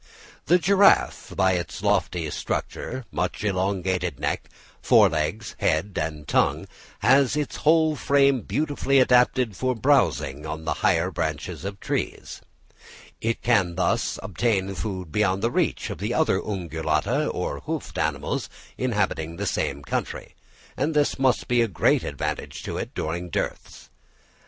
[0.47, 4.49] The giraffe, by its lofty stature, much elongated neck,
[4.81, 6.67] fore legs, head and tongue,
[7.01, 12.41] has its whole frame beautifully adapted for browsing on the higher branches of trees.
[13.21, 18.49] It can thus obtain food beyond the reach of the other Ungulata or hoofed animals
[18.79, 20.33] inhabiting the same country;
[20.75, 23.91] and this must be a great advantage to it during dearths.